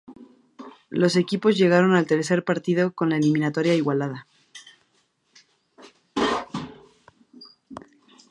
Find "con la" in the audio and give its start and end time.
2.91-3.17